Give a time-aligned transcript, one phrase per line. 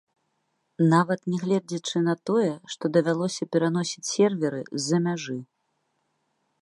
[0.93, 5.37] Нават нягледзячы на тое, што давялося пераносіць серверы з-за мяжы.